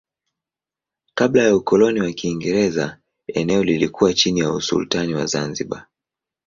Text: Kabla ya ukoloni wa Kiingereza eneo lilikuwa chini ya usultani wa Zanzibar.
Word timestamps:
Kabla 1.15 1.43
ya 1.43 1.55
ukoloni 1.55 1.99
wa 2.01 2.11
Kiingereza 2.11 2.99
eneo 3.27 3.63
lilikuwa 3.63 4.13
chini 4.13 4.39
ya 4.39 4.53
usultani 4.53 5.13
wa 5.13 5.25
Zanzibar. 5.25 5.87